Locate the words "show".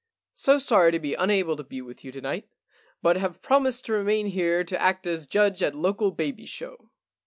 6.47-6.89